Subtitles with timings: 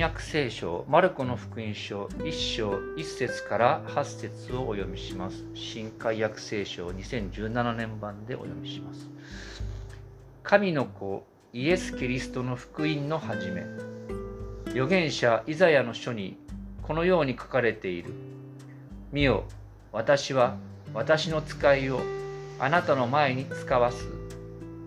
[0.00, 5.44] 約聖書マルコの福音書1章1節から8節をお読みします。
[5.52, 9.10] 新海約聖書2017年版でお読みします。
[10.42, 13.66] 神の子イエス・キリストの福音の始め。
[14.68, 16.38] 預言者イザヤの書に
[16.80, 18.14] このように書かれている。
[19.12, 19.44] 見よ
[19.92, 20.56] 私は
[20.94, 22.00] 私の使いを
[22.58, 24.08] あなたの前に使わす。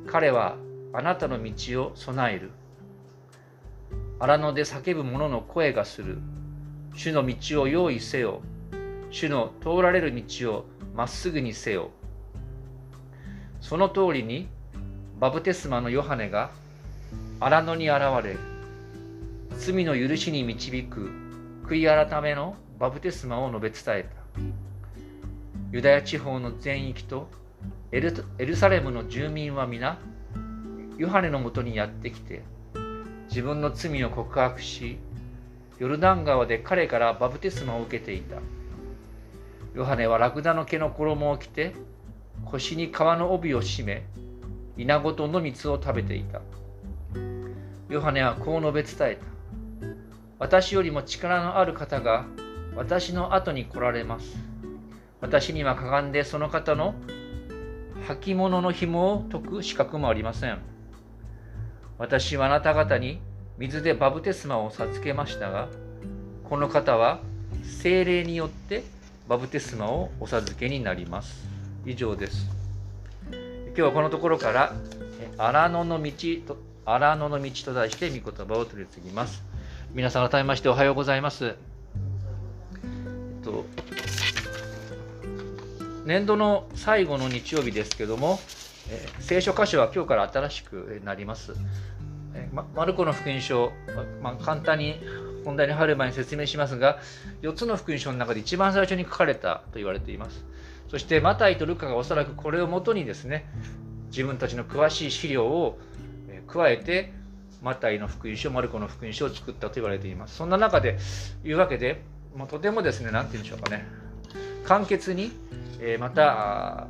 [0.08, 0.56] 彼は
[0.92, 2.50] あなたの道を備える。
[4.20, 6.20] 荒野で叫ぶ者の声がする。
[6.96, 8.42] 主の道を用意せよ。
[9.10, 11.90] 主の通られる道をまっすぐにせよ。
[13.62, 14.48] その通りに、
[15.20, 16.52] バブテスマのヨハネが
[17.40, 18.38] 荒野に現れ、
[19.58, 21.10] 罪の許しに導く
[21.66, 24.42] 悔い改めのバブテスマを述べ伝えた。
[25.72, 27.30] ユダヤ地方の全域と
[27.92, 29.98] エルサレムの住民は皆、
[30.98, 32.44] ヨハネのもとにやってきて、
[33.34, 35.00] 自分の罪を告白し、
[35.80, 38.36] ヨルダン川で彼からバプテスマを受けていた。
[39.74, 41.74] ヨハネはラクダの毛の衣を着て、
[42.46, 44.04] 腰に皮の帯を締め、
[44.78, 46.42] 稲ごとの蜜を食べていた。
[47.90, 49.26] ヨハネはこう述べ伝えた。
[50.38, 52.28] 私よりも力のある方が
[52.76, 54.38] 私の後に来られます。
[55.22, 56.94] 私にはかがんでその方の
[58.08, 60.73] 履物の紐を解く資格もありません。
[61.98, 63.20] 私はあなた方に
[63.58, 65.68] 水でバブテスマを授けましたが、
[66.50, 67.20] この方は
[67.64, 68.84] 精霊によって
[69.28, 71.48] バブテスマをお授けになります。
[71.86, 72.50] 以上です。
[73.68, 74.74] 今日はこのところから、
[75.38, 76.12] 荒野の道
[76.46, 79.44] と、荒野の道と題して御言葉を取り次ぎます。
[79.94, 81.46] 皆さん改めましておはようございます。
[81.46, 81.56] え
[83.42, 83.66] っと、
[86.06, 88.40] 年度の最後の日曜日ですけども、
[88.90, 91.54] え聖書箇所は今日から新しくなります。
[92.36, 93.72] えま、マルコの福音書、
[94.22, 94.96] まあ、簡単に
[95.46, 97.00] 本題に入る前に説明しますが、
[97.42, 100.46] 4つの福音書の中で一番最初に書かれたと言われています。
[100.90, 103.46] そして、マタイとルカがおそらくこれをもとにですね、
[104.08, 105.80] 自分たちの詳しい資料を
[106.48, 107.14] 加えて、
[107.62, 110.36] マタイの福音書、マルコの福音書を作ったと言われています。
[110.36, 110.98] そんな中で、
[111.44, 112.02] いうわけで、
[112.36, 113.86] もうとてもですね、何て言うんでしょうかね、
[114.66, 115.32] 簡潔に、
[115.80, 116.88] えまた、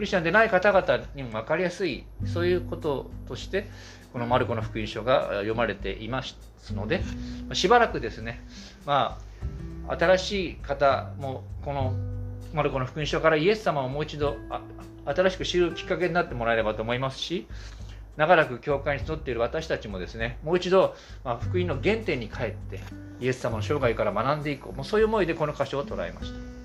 [0.00, 3.68] クリスチャンでない方々にも分かりやすい、そういうこととして、
[4.14, 6.34] このマルコの福音書が読まれています
[6.72, 7.02] ので、
[7.52, 8.42] しばらくですね、
[8.86, 9.18] ま
[9.86, 11.92] あ、新しい方もこの
[12.54, 14.38] マルコの福音書からイエス様をもう一度
[15.04, 17.46] 新しく知るきっかけになってもらえればと思いますし、
[18.16, 22.80] 長らく教会に集っている私たちもですね、もう一度、ま、福音の原点に帰って、
[23.20, 24.74] イエス様の生涯から学んでいこう。
[24.74, 26.59] もうそういう思いでこの箇所を捉えました。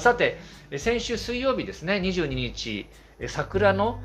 [0.00, 0.38] さて、
[0.78, 2.86] 先週水曜日ですね、22日、
[3.28, 4.00] 桜の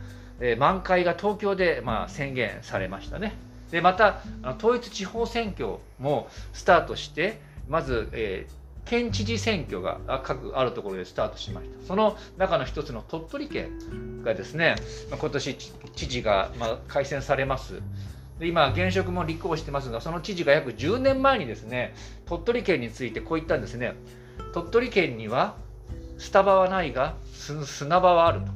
[0.57, 3.33] 満開が東京でまあ宣言されましたね。
[3.71, 4.21] でまた
[4.59, 11.85] 統一地方選挙もスタートしてまず、えー、県知事選挙が各あるところでスタートしました。
[11.85, 14.75] その中の一つの鳥取県がですね
[15.09, 17.81] 今年知事が、まあ、改選されます。
[18.39, 21.95] 今現職も立候補してますがその知事が約10年前にですね
[22.27, 23.95] 鳥取県についてこう言ったんですね。
[24.53, 25.55] 鳥取県には
[26.17, 28.47] スタバはないが砂場はあると。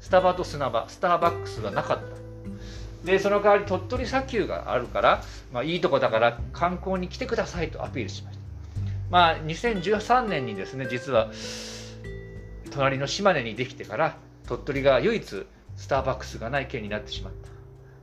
[0.00, 3.06] スタバと砂場スターバックスがなかった。
[3.06, 5.22] でその代わり鳥取砂丘があるから、
[5.52, 8.44] まあ、いいとこだから観光に来てくださいとアピールしました。
[9.10, 11.30] まあ2013年にですね実は
[12.72, 14.16] 隣の島根にできてから
[14.48, 15.46] 鳥取が唯一
[15.76, 17.48] スターバックスがない県になってしまった。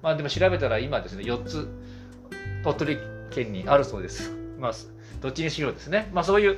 [0.02, 1.68] まあでも調べたら今ですね4つ
[2.64, 2.98] 鳥取
[3.32, 4.32] 県にあるそうです。
[4.60, 4.74] まあ
[5.22, 6.10] どっちにしろですね。
[6.14, 6.56] まあそういう、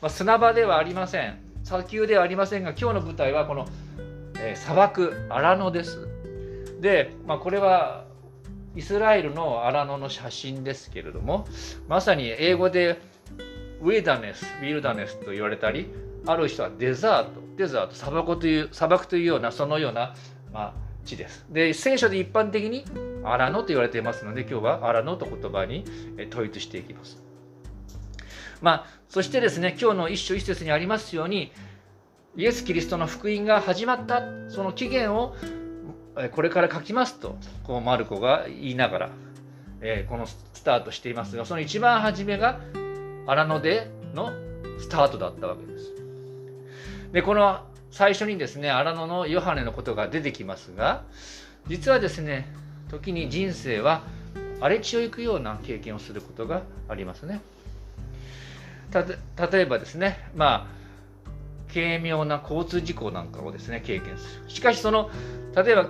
[0.00, 1.38] まあ、砂場ではありません。
[1.66, 3.66] 砂丘ではありませんが今日の舞台はこの
[4.38, 6.06] えー、砂漠荒野です。
[6.80, 8.04] で、まあ、これは
[8.74, 11.46] イスラエルの荒野の写真ですけれども
[11.88, 13.00] まさに英語で
[13.80, 15.88] ウィダネスウィルダネスと言われたり
[16.26, 20.14] ある人はデザートデザート砂漠という砂漠というようなそのような、
[20.52, 20.74] まあ、
[21.04, 21.46] 地です。
[21.50, 22.84] で聖書で一般的に
[23.24, 25.84] 荒野と言われていますので今日は荒野と言葉に
[26.30, 27.25] 統一していきます。
[28.62, 31.52] まあ、そしてですね今日の一章一節にありますように
[32.36, 35.34] イエス・キリストの福音が始まったその起源を
[36.32, 39.10] これから書きますとこうマルコが言いながら、
[39.80, 42.60] えー、このスタートしていますがその一番初めが
[43.26, 44.32] 荒野での
[44.78, 45.94] スタートだったわけです。
[47.12, 47.60] でこの
[47.90, 51.04] 最初にですね荒野のヨハネのことが出てきますが
[51.66, 52.46] 実はですね
[52.90, 54.02] 時に人生は
[54.60, 57.40] 荒れ地を行くような経験をすることがありますね。
[58.92, 60.76] 例えばですねまあ
[61.72, 64.50] 軽妙な交通事故なんかをですね経験する。
[64.50, 65.10] しかしその
[65.54, 65.88] 例えば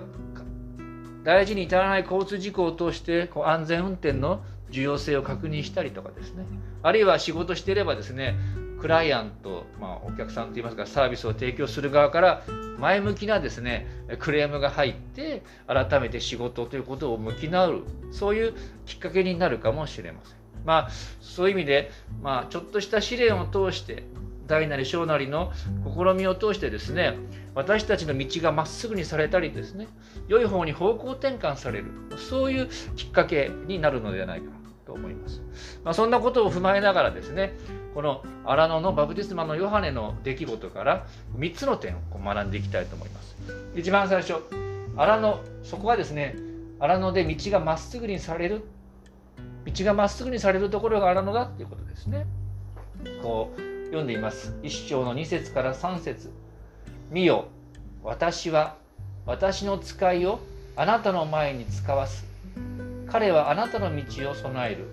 [1.24, 6.44] 大事に至らない交通事故を通してこう安全運転の重要性を確認したりとかですね。
[6.82, 8.36] あるいは仕事していればですね
[8.80, 12.42] クライアント、まあ、お客さんといいますかサービスを提供する側から
[12.78, 13.86] 前向きなですね
[14.18, 17.82] クレームが入って改めて仕事ということを向き直る
[18.12, 18.54] そういう
[18.84, 20.45] きっかけになるかもしれません。
[20.66, 20.90] まあ
[21.20, 21.90] そういう意味で、
[22.22, 24.04] まあ、ちょっとした試練を通して
[24.46, 25.52] 大なり小なりの
[25.84, 27.16] 試みを通してですね
[27.54, 29.88] 私たちの道がまっすぐにされたりですね
[30.28, 31.86] 良い方に方向転換される
[32.18, 34.50] そういうきっかけになるのではないか
[34.84, 35.42] と思います、
[35.84, 37.56] まあ、そんなことを踏まえながらですね
[37.94, 41.06] この荒野のバプテスマのヨハネの出来事から
[41.38, 43.36] 3つの点を学んでいきたいと思います。
[43.74, 44.34] 一番最初
[44.96, 46.36] 荒野そこはですね
[46.78, 48.64] 荒野で道がまっすぐにされる
[49.66, 52.24] 道がまっすぐにされるところが荒野だっていうことですね。
[53.20, 54.56] こう読んでいます。
[54.62, 56.30] 一章の2節から3節。
[57.10, 57.48] 見よ
[58.02, 58.76] 私は
[59.26, 60.40] 私の使いを
[60.76, 62.24] あなたの前に使わす。
[63.08, 64.86] 彼はあなたの道を備える。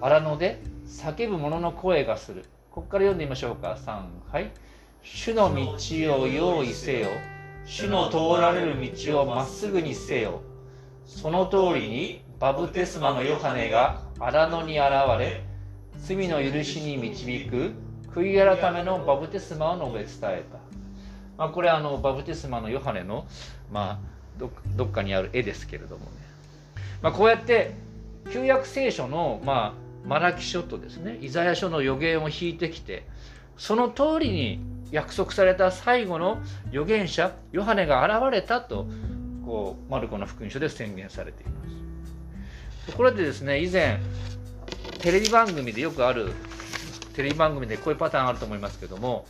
[0.00, 2.44] 荒野で叫ぶ者の声がする。
[2.70, 3.78] ここから読んでみましょうか。
[3.84, 4.02] 3
[4.32, 4.50] はい。
[5.02, 7.08] 主の道を用意せよ。
[7.66, 10.40] 主の通られる道をまっすぐにせよ。
[11.06, 15.42] その通りにバブテスマのヨハネが荒野に現れ
[15.98, 17.72] 罪の許しに導く
[18.12, 20.58] 悔い改めのバブテスマを述べ伝えた。
[21.36, 23.26] まあ、これあのバブテスマのヨハネの、
[23.72, 24.00] ま
[24.38, 26.10] あ、どっかにある絵ですけれどもね、
[27.02, 27.72] まあ、こうやって
[28.32, 31.18] 旧約聖書の、まあ、マラキ書とですね。
[31.20, 33.06] イザヤ書の予言を引いてきて
[33.56, 34.60] その通りに
[34.90, 36.38] 約束された最後の
[36.68, 38.86] 預言者ヨハネが現れたと
[39.44, 41.83] こうマルコの福音書で宣言されています。
[42.86, 44.00] ところでですね以前
[45.00, 46.32] テレビ番組でよくある
[47.14, 49.26] テレビ番組でこういうパターンあると思いますけども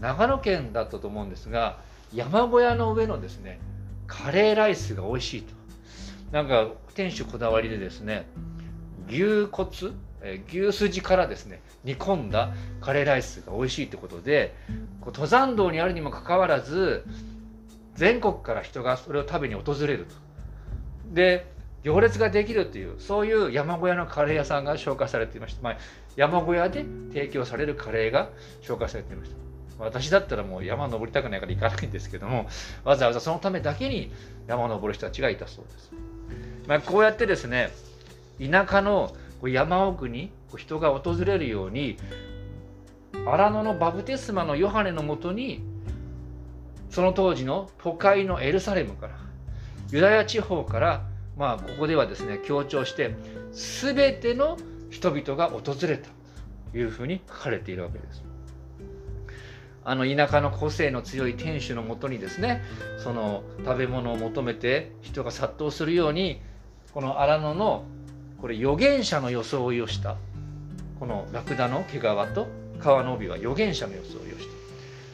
[0.00, 1.78] 長野県だったと思うんですが
[2.14, 3.58] 山小屋の上のですね
[4.06, 5.58] カレーライスが美味しいと。
[6.32, 8.26] なんか店主こだわりでですね
[9.08, 9.70] 牛骨
[10.50, 14.54] 牛すじからですね煮込んだカレーライスが美味しいってことで
[15.00, 17.04] こう登山道にあるにもかかわらず
[17.94, 20.14] 全国から人がそれを食べに訪れると。
[21.14, 21.46] で
[21.84, 25.76] 行列ができるっていうそういう山小屋のカレー屋さんが紹介されていました、まあ、
[26.16, 28.30] 山小屋で提供されるカレーが
[28.62, 29.48] 紹介されていました。
[29.78, 32.48] 私だったらもう山登りたくないから行かないんですけども
[32.84, 34.12] わざわざそのためだけに
[34.46, 35.92] 山を登る人たちがいたそうです、
[36.66, 37.70] まあ、こうやってですね
[38.40, 41.96] 田舎の山奥に人が訪れるように
[43.26, 45.62] 荒野のバプテスマのヨハネのもとに
[46.90, 49.18] その当時の都会のエルサレムから
[49.90, 51.06] ユダヤ地方から
[51.38, 53.14] まあここではですね強調して
[53.52, 54.58] 全ての
[54.90, 56.08] 人々が訪れた
[56.72, 58.24] というふうに書かれているわけです。
[59.84, 62.62] あの田舎の個性の強い店主のもとにですね
[62.98, 66.42] その食べ物を求めて人が殺到するように
[66.92, 67.84] この荒野の
[68.38, 70.16] これ預言者の装いをした
[71.00, 72.02] このラクダの毛皮
[72.34, 72.48] と
[72.78, 74.46] 川の帯は預言者の装いをし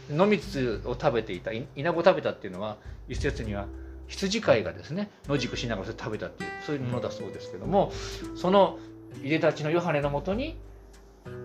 [0.08, 2.76] た野蜜を食べていた稲子食べたっていうのは
[3.08, 3.66] 一説には
[4.08, 7.92] 羊飼いがですね野宿しながら食べたっていうそういうものだそうですけども
[8.36, 8.78] その
[9.22, 10.56] いでたちのヨハネのもとに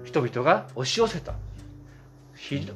[0.03, 1.35] 人々が押し寄せた。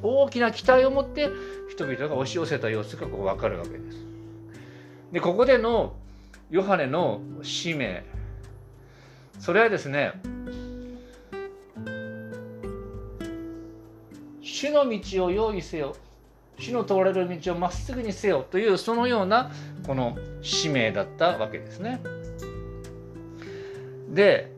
[0.02, 1.30] 大きな期待を持って
[1.70, 3.98] 人々が押し寄せた様子がこう分かるわけです。
[5.10, 5.94] でここでの
[6.50, 8.04] ヨハネの使命。
[9.40, 10.12] それはですね
[14.40, 15.96] 主の道を用意せよ。
[16.58, 19.50] 主の通れる道をまっすぐにせよというそのような
[19.86, 22.00] この使命だったわけですね。
[24.10, 24.52] で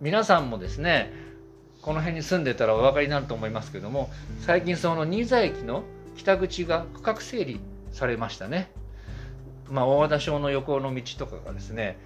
[0.00, 1.12] 皆さんもですね
[1.80, 5.84] この辺に住んでたらお分かりになると思いますけども最近その新座駅の
[6.16, 7.60] 北口が区画整理
[7.92, 8.70] されましたね。
[9.70, 11.98] まあ、大和田小の横の道とかがですね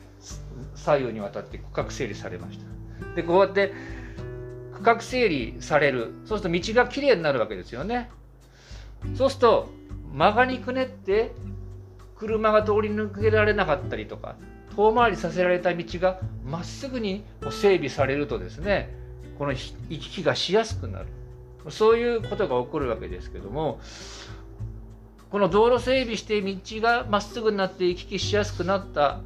[0.75, 3.15] 左右にわたって区画整理されました。
[3.15, 3.73] でこうやって
[4.81, 6.15] 区画整理される。
[6.25, 8.11] そうすると道がきれいになるわけですよね。
[9.15, 9.69] そうすると
[10.13, 11.33] 曲がりくねって
[12.17, 14.37] 車が通り抜けられなかったりとか
[14.77, 18.95] 遠回りさせられた道がまっすぐに整備されるとですね
[19.39, 21.07] この行き来がしやすくなる。
[21.69, 23.81] そういうことが起こるわけですけども
[25.31, 29.21] この道路整備して道がまっすぐになって行き来しやすくなった。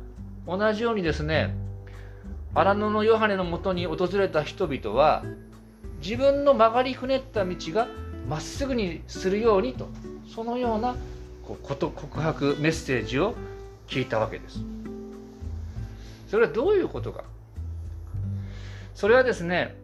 [0.47, 1.55] 同じようにですね
[2.55, 5.25] 荒野のヨハネのもとに訪れた人々は
[6.03, 7.89] 自分の曲がりくねった道が
[8.29, 9.89] まっすぐにするようにと
[10.33, 10.95] そのような
[11.43, 13.35] こと告白メッセージを
[13.89, 14.61] 聞いたわけです。
[16.29, 17.25] それはどういうことか？
[18.95, 19.77] それはですね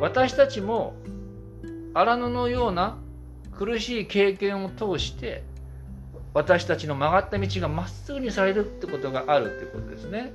[0.00, 0.94] 私たちも
[1.94, 2.96] 荒野のような
[3.56, 5.42] 苦しい経験を通して
[6.34, 10.32] 私たちの曲がった道がまっすぐにされるってことがあるってことですね。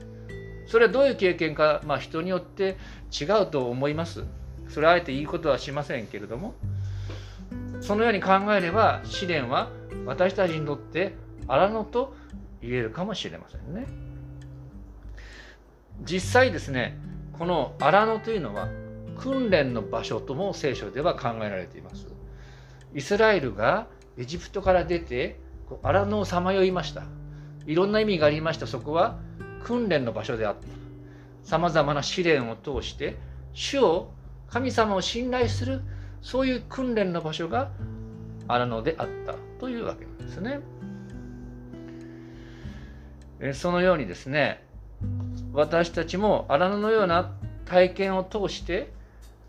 [0.71, 2.77] それはどういう経験か、まあ、人によって
[3.11, 4.23] 違うと思います。
[4.69, 6.55] それはあえていいことはしませんけれども
[7.81, 9.69] そのように考えれば試練は
[10.05, 11.13] 私たちにとって
[11.45, 12.15] 荒野と
[12.61, 13.85] 言えるかもしれませんね。
[16.03, 16.97] 実際ですね
[17.37, 18.69] この荒野というのは
[19.17, 22.07] 訓練の場所とも聖書では考えられています。
[22.95, 23.87] イスラエルが
[24.17, 25.37] エジプトから出て
[25.83, 27.03] 荒野をさまよいました。
[27.65, 28.67] いろんな意味がありました。
[28.67, 29.19] そこは
[29.63, 30.67] 訓練の場所であった。
[31.43, 33.17] さまざまな試練を通して
[33.53, 34.11] 主を
[34.47, 35.81] 神様を信頼する
[36.21, 37.71] そういう訓練の場所が
[38.47, 40.59] 荒野であったというわけなんですね。
[43.53, 44.63] そのようにですね
[45.51, 47.31] 私たちも荒野のような
[47.65, 48.91] 体験を通して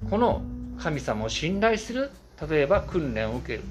[0.09, 0.43] この
[0.79, 2.11] 神様を信頼する
[2.49, 3.65] 例えば訓練を受ける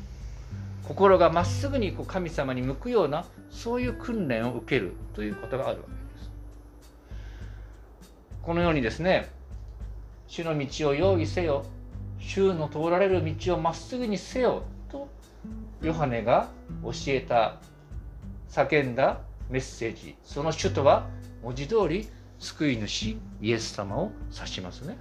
[0.87, 6.00] 心がまっすぐにこう神様に向くようなそういう訓練を受けるということがあるわけです。
[8.43, 9.29] このようにですね
[10.27, 11.65] 主の道を用意せよ
[12.19, 15.09] 主の通られる道をまっすぐにせよと
[15.81, 16.49] ヨハネが
[16.83, 17.57] 教えた
[18.49, 19.19] 叫んだ
[19.49, 20.15] メッセージ。
[20.23, 21.07] その主とは
[21.43, 22.07] 文字通り
[22.39, 24.97] 救い主イエス様を指しますね。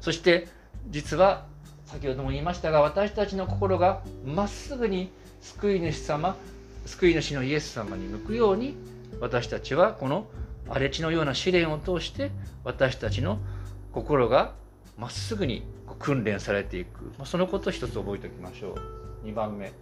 [0.00, 0.48] そして
[0.88, 1.46] 実は
[1.86, 6.36] 先ほども言いましたが私たちの心がまっすぐに救い主様
[6.86, 8.74] 救い主のイエス様に向くように
[9.20, 10.26] 私たちはこの
[10.68, 12.30] 荒れ地のような試練を通して
[12.64, 13.38] 私たちの
[13.92, 14.54] 心が
[14.98, 15.64] まっすぐに
[15.98, 17.12] 訓練されていく。
[17.18, 18.74] まそのことを一つ覚えておきましょ
[19.22, 19.26] う。
[19.26, 19.72] 2番目。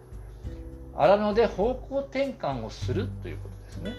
[0.95, 3.93] 荒野で方向転換をするということですね。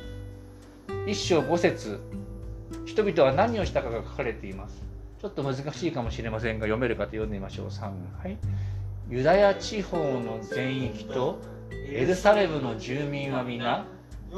[1.08, 2.00] 一章五節。
[2.86, 4.82] 人々は何をしたかが書かれています。
[5.22, 7.68] ちょっと難しいかもしれませんが読めるかと読んでみましょう。
[7.68, 7.92] 3は
[8.28, 8.38] い。
[9.10, 11.40] ユダヤ地方の全域と
[11.72, 13.86] エルサレムの住民は皆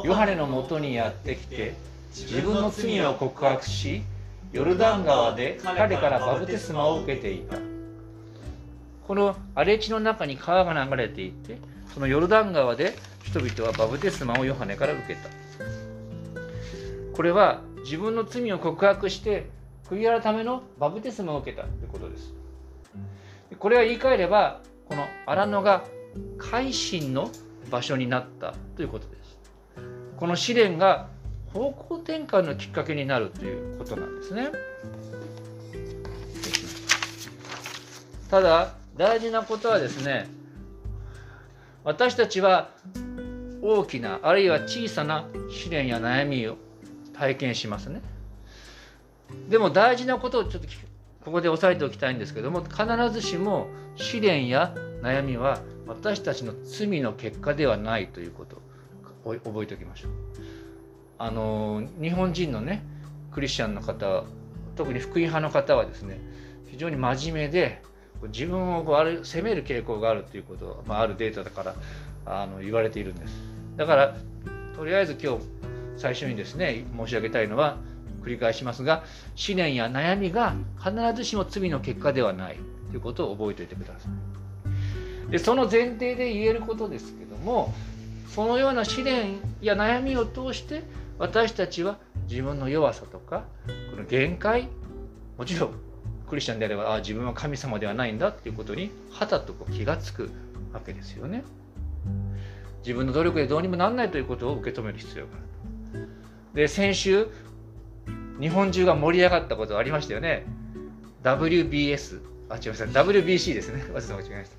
[0.03, 1.75] ヨハネのもとにやってきて
[2.23, 4.01] 自分の罪を告白し
[4.53, 7.57] ヨルダン川で彼からバプテスマを受けていた。
[9.05, 11.57] この荒れ地の中に川が流れていて
[11.93, 15.29] そのヨルダン川で人々はバプテスマをヨハネから受けた。
[17.13, 19.49] これは自分の罪を告白して
[19.89, 22.33] 悔い改めのバプテスマを受けたということです。
[23.59, 25.83] これは言い換えればこの荒野が
[26.37, 27.29] 改心の
[27.69, 29.37] 場所になったということです。
[30.15, 31.09] この試練が
[31.55, 34.51] 方向転換のきっかけになるということなんですね。
[38.29, 40.27] ただ大事なことはですね
[41.85, 42.71] 私たちは
[43.61, 46.57] 大きなあるいは小さな試練や悩みを
[47.13, 48.01] 体験しますね。
[49.47, 50.67] でも大事なことをちょっと
[51.23, 58.57] ここで押さえておきたいんですけども必ずしも試練や悩みは私たちの罪の結果ではないということ
[59.23, 60.54] を覚えておきましょう。
[61.17, 62.83] あの日本人のね
[63.31, 64.23] クリスチャンの方
[64.75, 66.19] 特に福音派の方はですね
[66.71, 67.81] 非常に真面目で
[68.27, 71.75] 自分をこうある責める傾向があるということ、まあ、あるデータだから
[72.25, 73.33] あの言われているんです。
[73.77, 74.15] だから
[74.75, 75.41] とりあえず今日
[75.97, 77.77] 最初にですね申し上げたいのは
[78.23, 79.03] 繰り返しますが
[79.47, 82.57] 思念や悩みが必ずしも罪の結果ではない
[82.89, 84.09] ということを覚えておいてくださ
[85.27, 85.31] い。
[85.31, 87.73] でその前提で言えることですけども
[88.27, 90.83] そのような試練や悩みを通して
[91.17, 91.97] 私たちは
[92.29, 93.45] 自分の弱さとか
[93.91, 94.69] この限界
[95.37, 95.73] もちろん
[96.27, 100.29] クリスチャンであればあ自分は神様ではないんだっていうことにはたとこう気がつく
[100.73, 101.43] わけですよね。
[102.79, 106.09] 自分の努力でどうにもなんないということを受け止める必要がある。
[106.53, 107.27] で先週
[108.39, 110.45] 日本中が盛り上がったことありましたよね。
[111.23, 113.85] WBS あ違いました WBC ですね。
[113.93, 114.57] 私も違いました。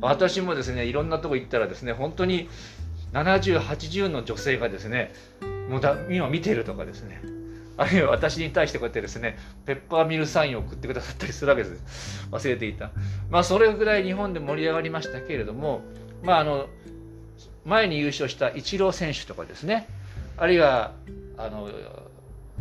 [0.00, 2.48] 私もですねいろんなとこ行ったらですね本当に
[3.12, 5.12] 7080の女性がですね
[5.68, 7.20] もうだ今見てるとかですね。
[7.78, 12.26] あるいは私に対してこうやってですねペッパーミルサインを送ってくださったりするわけです。
[12.30, 12.90] 忘れていた。
[13.30, 15.82] まあそれぐらい日本で盛り上がりましたけれども
[16.22, 16.68] まああの
[17.64, 19.88] 前に優勝したイチロー選手とかですね。
[20.38, 20.92] あるいは
[21.36, 21.68] あの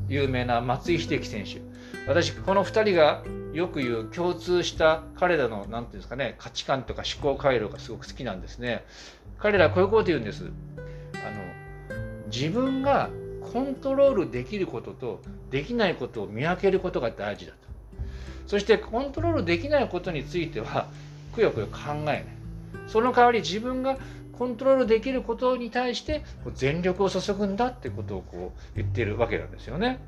[0.08, 1.62] 有名な松井秀喜選手。
[2.08, 8.84] 私この2人がよく言う共通した彼らの何て言うんですかね価値観とか思考回路がすごく好きなんですね。
[9.40, 10.44] 彼らこういうこと言うんです。
[10.44, 11.55] あの
[12.36, 13.10] 自分が
[13.54, 17.58] コントロールできることとできないことを見分けることが大事だと
[18.48, 20.88] そしてコントロールできないことについては
[21.34, 22.25] くよくよ考えない
[22.88, 23.98] その代わり自分が
[24.34, 26.24] コントロールできることに対して
[26.56, 30.00] 全力を注ぐんだってことをこう言ってるわけなんですよね。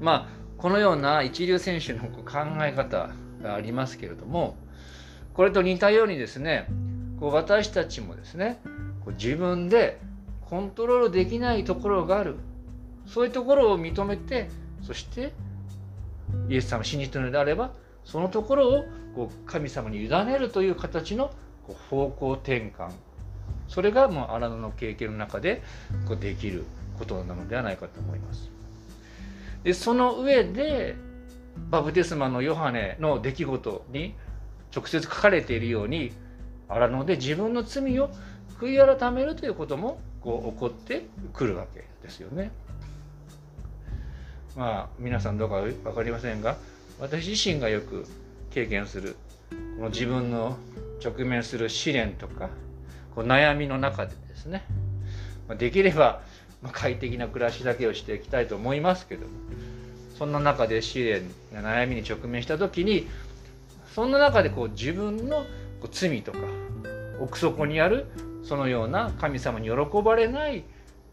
[0.00, 3.10] まあこのような一流選手の考え方
[3.42, 4.56] がありますけれども
[5.32, 6.66] これと似たようにですね
[7.20, 8.60] こう私たちもですね
[9.04, 9.98] こう自分で
[10.48, 12.36] コントロールできないところがある
[13.06, 14.48] そういうところを認めて
[14.82, 15.32] そして
[16.48, 17.72] イエス様を信じているのであれば
[18.04, 21.30] そのところをこう神様に委ねるという形の
[21.66, 22.90] こう方向転換
[23.68, 25.62] それがもう荒野の経験の中で
[26.06, 26.64] こうできる
[26.98, 28.50] ことなのではないかと思います。
[29.62, 30.96] でその上で
[31.70, 34.14] バプテスマのヨハネの出来事に
[34.74, 36.12] 直接書かれているように
[36.68, 38.10] 荒野で自分の罪を
[38.60, 42.50] 悔い改めるということもこう起こってくるわけですよね。
[44.56, 46.56] まあ皆さんどうか分かりませんが
[46.98, 48.06] 私自身がよく
[48.50, 49.16] 経験する
[49.76, 50.56] この自分の
[51.04, 52.50] 直面する試練とか
[53.14, 54.64] こう悩みの中でですね
[55.58, 56.22] できれば
[56.72, 59.32] 快適な暮らしだけをしていきたいと思いますけども
[60.18, 61.22] そんな中で試練
[61.54, 63.06] や悩みに直面した時に
[63.94, 65.44] そんな中でこう自分の
[65.92, 66.38] 罪とか
[67.20, 68.06] 奥底にある
[68.48, 70.64] そのような神様に喜ばれない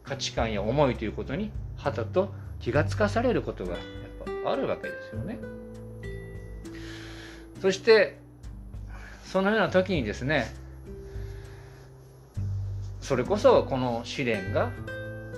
[0.03, 3.79] 価値観や思いということにはたと気がつかされることがやっ
[4.45, 5.37] ぱあるわけですよね。
[7.61, 8.17] そして
[9.25, 10.45] そのような時にですね
[13.01, 14.71] それこそこの試練が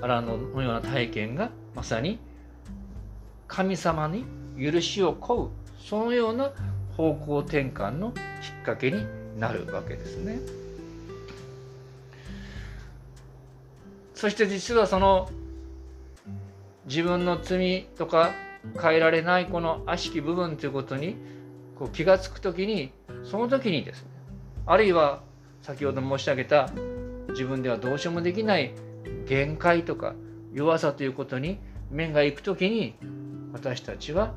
[0.02, 2.20] 荒野のような体験がまさに
[3.48, 4.24] 神様に
[4.56, 5.50] 許しを請う
[5.80, 6.52] そのような
[6.96, 9.04] 方向転換のきっかけに
[9.40, 10.67] なるわけですね。
[14.18, 15.30] そして実はその
[16.88, 18.32] 自分の罪とか
[18.82, 21.16] 変えられないこの悪しき部分ということに
[21.78, 22.92] こう気が付く時に
[23.24, 24.10] その時にですね
[24.66, 25.22] あるいは
[25.62, 26.72] 先ほど申し上げた
[27.30, 28.74] 自分ではどうしようもできない
[29.28, 30.16] 限界とか
[30.52, 31.60] 弱さということに
[31.92, 32.96] 面がいく時に
[33.54, 34.34] 私たちは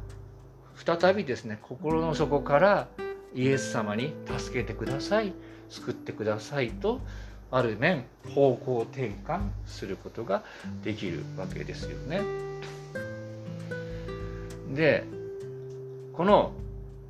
[0.75, 2.89] 再びですね心の底から
[3.35, 5.33] イエス様に助けてください
[5.71, 7.01] 救ってくださいと
[7.51, 10.45] ある面方向転換することが
[10.85, 12.23] できるわけですよね。
[14.75, 15.05] で
[16.13, 16.53] この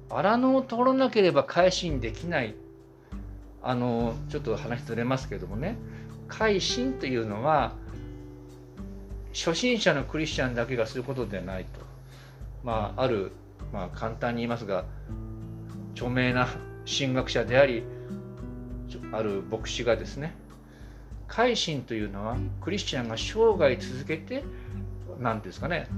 [0.09, 2.55] 荒野を通らなければ改心できない。
[3.62, 5.76] あのちょっと話ずれますけどもね。
[6.29, 7.72] 改心というのは
[9.35, 11.81] 初心者のクリスチャンだけがすることではないと。
[12.64, 13.33] まあある、
[13.72, 14.85] まあ、簡単に言いますが
[15.94, 16.48] 著名な
[16.87, 17.83] 神学者であり
[19.12, 20.35] ある牧師がですね
[21.29, 24.42] 改心というのはクリスチャンが生涯続けて
[25.20, 25.88] 何ですかね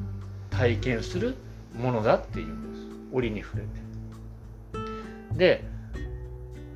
[0.50, 1.36] 体験する
[1.74, 2.82] ものだっていうんです。
[3.12, 3.68] 折に触れて。
[5.36, 5.64] で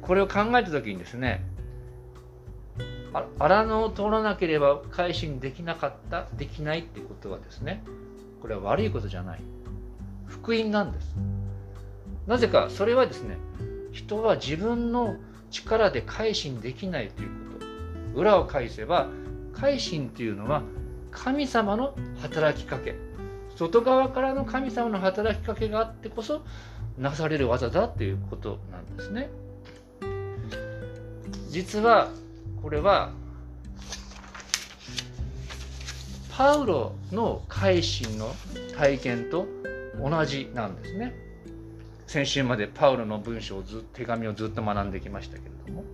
[0.01, 1.45] これを考えた時にですね
[3.39, 7.83] 荒野を通らなければ改心できなかったできないってことはですね
[8.41, 9.41] これは悪いことじゃない。
[10.27, 11.15] 福音なんです。
[12.27, 13.37] なぜかそれはですね
[13.93, 15.17] 人は自分の
[15.57, 17.35] 力で改心できないというこ
[18.15, 19.09] と裏を返せば
[19.53, 20.63] 改心というのは
[21.11, 22.95] 神様の働きかけ
[23.57, 26.43] 外側からの神様の働きかけがあってこそ
[26.99, 29.31] なされる技だということなんですね。
[31.49, 32.09] 実は
[32.63, 33.13] これは
[36.37, 38.35] パウロの改心の
[38.77, 39.47] 体験と
[39.99, 41.26] 同じなんですね。
[42.07, 45.85] 先週までパウロの文章をず手紙をずっと学んできましたけれども。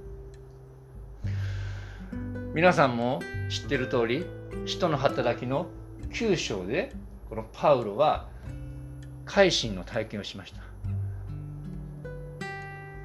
[2.55, 4.27] 皆さんも知ってる通り
[4.67, 5.69] 使徒の働きの
[6.11, 6.93] 9章で
[7.31, 8.29] このパウロは
[9.25, 10.61] 改心の体験をしました。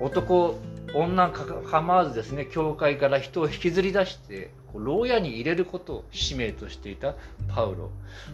[0.02, 0.58] 男
[0.94, 1.32] 女
[1.64, 7.16] 構わずですね教会から人を引きずり出して牢屋に入れることを使命としていた
[7.48, 7.90] パウロ。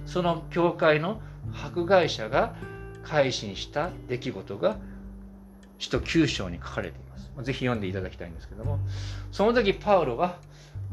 [0.07, 1.21] その教会の
[1.63, 2.55] 迫害者が
[3.03, 4.77] 改心した出来事が
[5.79, 7.43] 使徒9章に書かれています。
[7.43, 8.79] ぜひ読んでいただきたいんですけども。
[9.31, 10.37] その時パウロは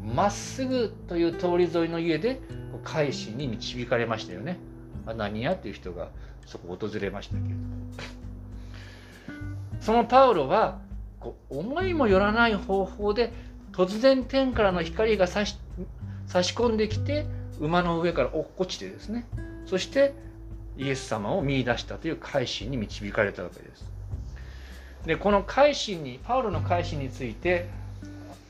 [0.03, 2.41] まっすぐという通り沿いの家で
[2.83, 4.57] 改心に導かれましたよね。
[5.05, 6.09] アナニアという人が
[6.45, 7.61] そこを訪れましたけれども。
[9.79, 10.79] そのパウロは
[11.19, 13.33] こう思いもよらない方法で
[13.71, 15.57] 突然天からの光が差し
[16.27, 17.25] 差し込んできて
[17.59, 19.27] 馬の上から落っこちてですね。
[19.65, 20.13] そして
[20.77, 23.85] イエス様を見いだしたという改心に導かれたわけです。
[25.05, 27.67] でこの改心にパウロの改心について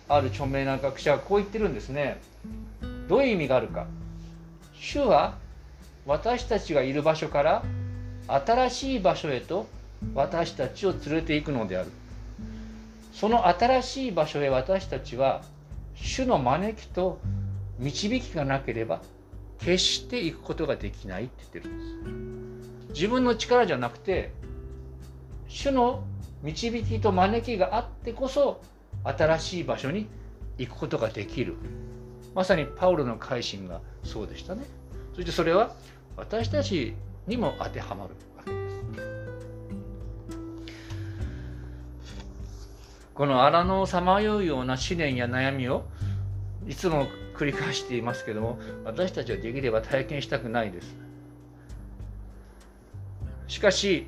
[0.10, 2.22] ある著名な学者はこう言ってるんですね。
[3.08, 3.88] どういう意味があるか。
[4.80, 5.38] 主は
[6.06, 7.64] 私たちがいる場所から
[8.28, 9.68] 新しい場所へと
[10.16, 11.92] 私たちを連れて行くのである
[13.14, 15.44] その新しい場所へ私たちは
[15.96, 17.20] 主の招きと
[17.78, 19.02] 導きがなければ
[19.62, 22.94] 決して行くことができないって言ってるんです。
[22.94, 24.34] 自分の力じゃなくて
[25.48, 26.04] 主の
[26.44, 28.62] 導きと招きがあってこそ
[29.04, 30.08] 新しい場所に
[30.58, 31.56] 行くことができる。
[32.34, 34.64] まさにパウロの改心がそうでしたね。
[35.14, 35.74] そしてそれは
[36.18, 36.94] 私たち
[37.28, 38.82] にも当てはまるわけです。
[43.14, 45.86] この荒野をさまようような試練や悩みを
[46.68, 50.96] いつも繰り返していますけども私たちはできれば体験したくないです。
[53.48, 54.08] しかし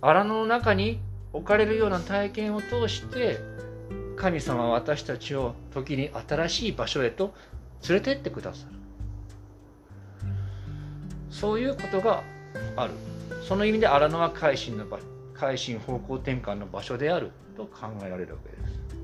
[0.00, 1.00] 荒野の中に
[1.32, 3.38] 置かれるような体験を通して
[4.16, 7.32] 神様は私たちを時に新しい場所へと
[7.88, 8.74] 連れてってくださる。
[11.30, 12.22] そういうことが
[12.76, 12.92] ある。
[13.46, 14.98] その意味で荒野は改心の場
[15.34, 18.99] 改心方向転換の場所であると考えられるわけです。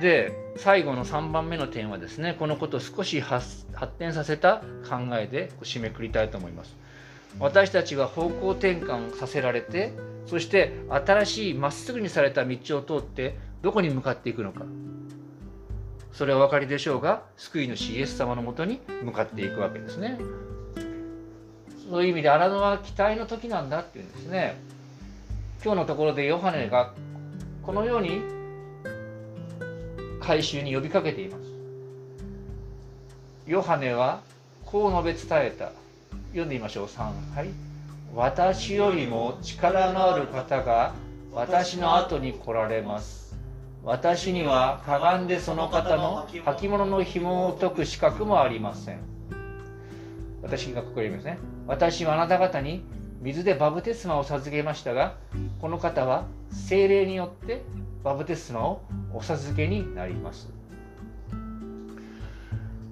[0.00, 3.66] で最後の3番目の点はですねこのことを少し発
[3.98, 6.76] 展させた考えで締めくりたいと思います。
[7.38, 9.92] 私たちが方向転換させられて
[10.26, 14.64] そして新しいまっすぐにされた道を通ってどこに向かっていくのか。
[16.12, 20.18] それはお分かりでしょうが救い主イエス様のもとに向かっていくわけですね。
[21.88, 24.56] そういう意味で荒野は期待の時なんだっていうんですね。
[25.62, 26.94] 今日のところでヨハネが
[27.62, 28.39] このように
[30.20, 31.42] 回収に呼びかけています。
[33.46, 34.20] ヨハネは
[34.64, 35.72] こう述べ伝えた。
[36.28, 36.86] 読んでみましょう。
[36.86, 37.02] 3
[37.34, 37.48] はい
[38.14, 40.94] 私よりも力のある方が
[41.32, 43.36] 私の後に来られます。
[43.82, 49.00] 私にはかがんでその方の履物の紐を解く資格もありません。
[50.42, 51.38] 私がここに言いますね。
[51.66, 52.84] 私はあなた方に
[53.20, 55.14] 水でバブテスマを授けましたが
[55.60, 57.62] この方は精霊によって
[58.02, 58.82] バブテスマを
[59.12, 60.48] お授けになります。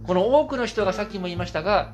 [0.07, 1.93] この多くの人がさっきも言いましたが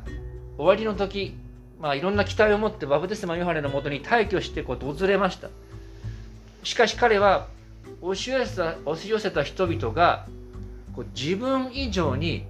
[0.56, 1.36] 終わりの時、
[1.80, 5.48] まあ、いろんな期待を持ってバブテスマヨハネのもとに退去してこう訪れました。
[6.62, 7.48] しかし彼は
[8.00, 10.26] 押し寄せた押し寄せた人々が
[10.94, 12.44] こう自分以上に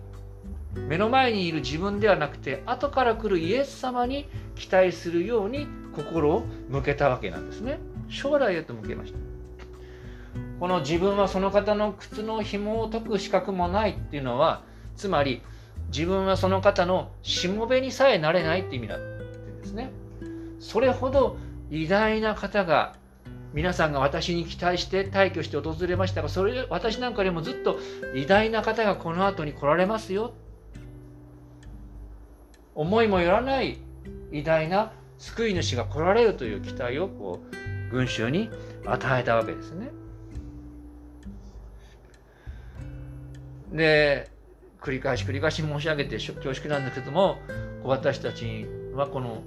[0.88, 7.78] 目の前にいる自分ではなくて後から来るイエス様に期待するように心を向けたわけなんですね。
[8.08, 9.33] 将来へと向けました。
[10.60, 14.62] この自分はその方の靴の紐を解く資格もないっていうのは
[14.96, 15.42] つまり
[15.88, 19.90] 自分はその方のしもべにさえなれないって意味だってんですね
[20.60, 21.36] それほど
[21.70, 22.94] 偉大な方が
[23.52, 27.78] 皆さんが私に期待して退去して訪れましたがそれ私なんかでもずっと
[28.14, 30.34] 偉大な方がこの後に来られますよ
[32.74, 33.78] 思いもよらない
[34.32, 38.50] 偉大な救い主が来られるという期待をこう群衆に
[38.84, 39.90] 与えたわけですね。
[43.74, 44.30] で
[44.80, 47.38] 繰り返し繰り返し申し上げて恐縮なんですけども
[47.82, 49.42] 私たちはこの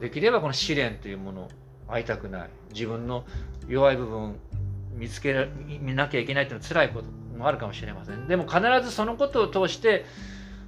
[0.00, 1.48] できればこの試練というもの
[1.88, 2.50] 会いたくない。
[2.72, 3.24] 自分の
[3.68, 4.36] 弱い部分
[4.94, 5.48] 見つけ
[5.80, 8.28] 見なきゃいけないというのは辛いこともあるかもしれません。
[8.28, 10.04] でも必ずそのことを通して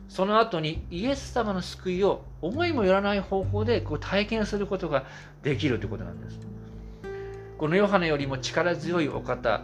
[0.08, 5.04] その後にイエス様の救いを思いもよらない方法でこう体験することが
[5.42, 6.40] できるということなんです。
[7.56, 9.62] このヨハネよりも力強いお方。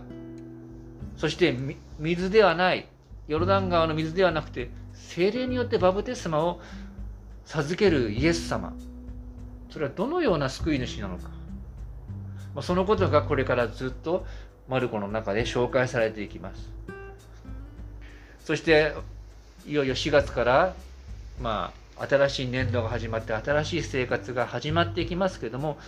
[1.16, 1.56] そして
[1.98, 2.86] 水ではない
[3.28, 6.60] ヨルダン川の水ではなくて精霊によってバブテスマを
[7.44, 8.74] 授けるイエス様。
[9.70, 11.30] それはどのような救い主なのか。
[12.54, 14.26] まそのことがこれからずっと
[14.68, 16.70] マルコの中で紹介されていきます。
[18.44, 18.94] そして
[19.66, 20.74] いよいよ4月から
[21.40, 25.78] まあ新しい年度が始まって新しい生活が始まっていきますけども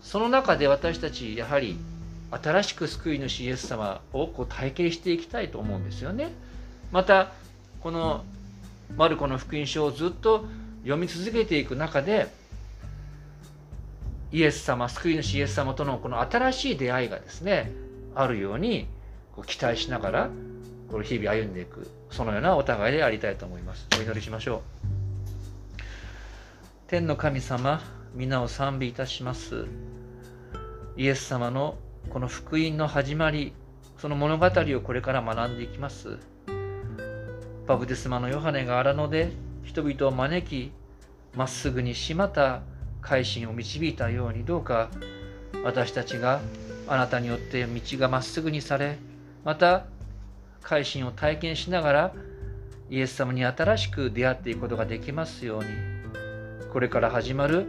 [0.00, 1.76] その中で私たちやはり
[2.30, 6.32] 新しく救い主イエス様をこう体験していきたいと思うんですよね。
[6.92, 7.32] また
[7.80, 8.24] この
[8.96, 10.44] マルコの福音書をずっと
[10.82, 12.28] 読み続けていく中で
[14.30, 17.72] イエス様救い主イエス様とのこの新しい出会いがですね
[18.14, 18.86] あるように
[19.34, 20.30] こう期待しながら
[20.90, 23.88] この日々歩んでいくそのようなお互いでありたいと思います。
[23.98, 24.60] お祈りしましょう。
[26.88, 27.80] 天の神様
[28.14, 29.64] 皆を賛美いたします。
[30.98, 31.78] イエス様の
[32.10, 33.54] この福音の始まり
[33.96, 36.18] その物語をこれから学んでいきます。
[37.66, 40.72] バプテスマのヨハネが荒野で人々を招き
[41.34, 42.62] まっすぐにしまた
[43.00, 44.90] 改心を導いたようにどうか
[45.64, 46.40] 私たちが
[46.88, 48.98] あなたによって道がまっすぐにされ
[49.44, 49.86] また
[50.62, 52.14] 改心を体験しながら
[52.90, 55.70] イエス様に新しく出会っていくことができますように。
[56.72, 57.66] これから始まる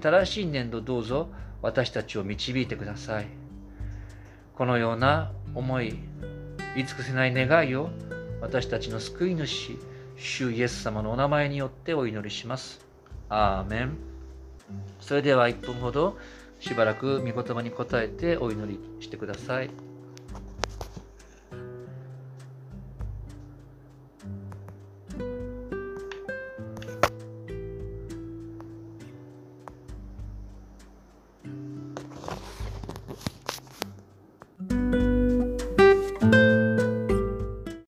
[0.00, 1.28] 新しい年度どうぞ
[1.62, 3.26] 私たちを導いてください。
[4.54, 5.98] このような思い
[6.74, 7.90] 言い尽くせない願いを
[8.40, 9.78] 私たちの救い主、
[10.16, 12.80] 主イエス様のお名前によってお祈りします。
[13.28, 13.96] アーメン。
[15.00, 16.18] それでは1分ほど
[16.60, 19.89] しばらく御言葉に答えてお祈りしてください。